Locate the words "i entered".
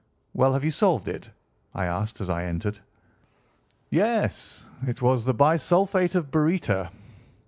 2.31-2.79